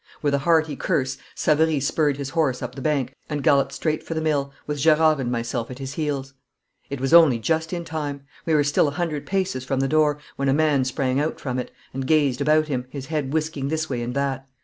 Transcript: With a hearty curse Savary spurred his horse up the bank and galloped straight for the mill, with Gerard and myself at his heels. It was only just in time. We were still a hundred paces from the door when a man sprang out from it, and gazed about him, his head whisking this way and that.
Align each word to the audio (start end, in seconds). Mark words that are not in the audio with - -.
With 0.23 0.33
a 0.33 0.39
hearty 0.39 0.75
curse 0.75 1.19
Savary 1.35 1.79
spurred 1.79 2.17
his 2.17 2.31
horse 2.31 2.63
up 2.63 2.73
the 2.73 2.81
bank 2.81 3.13
and 3.29 3.43
galloped 3.43 3.71
straight 3.71 4.01
for 4.01 4.15
the 4.15 4.19
mill, 4.21 4.51
with 4.65 4.79
Gerard 4.79 5.19
and 5.19 5.31
myself 5.31 5.69
at 5.69 5.77
his 5.77 5.93
heels. 5.93 6.33
It 6.89 6.99
was 6.99 7.13
only 7.13 7.37
just 7.37 7.71
in 7.71 7.85
time. 7.85 8.21
We 8.47 8.55
were 8.55 8.63
still 8.63 8.87
a 8.87 8.97
hundred 8.97 9.27
paces 9.27 9.63
from 9.63 9.79
the 9.79 9.87
door 9.87 10.17
when 10.37 10.49
a 10.49 10.55
man 10.55 10.85
sprang 10.85 11.19
out 11.19 11.39
from 11.39 11.59
it, 11.59 11.69
and 11.93 12.07
gazed 12.07 12.41
about 12.41 12.67
him, 12.67 12.87
his 12.89 13.05
head 13.05 13.31
whisking 13.31 13.67
this 13.67 13.91
way 13.91 14.01
and 14.01 14.15
that. 14.15 14.47